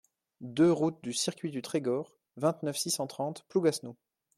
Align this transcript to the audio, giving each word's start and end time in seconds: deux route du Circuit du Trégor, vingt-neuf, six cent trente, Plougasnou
deux 0.55 0.71
route 0.71 0.97
du 1.03 1.13
Circuit 1.13 1.51
du 1.51 1.61
Trégor, 1.61 2.17
vingt-neuf, 2.35 2.75
six 2.75 2.89
cent 2.89 3.05
trente, 3.05 3.45
Plougasnou 3.49 3.95